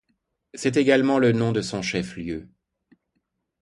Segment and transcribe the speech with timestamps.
[0.55, 2.49] C’est également le nom de son chef-lieu.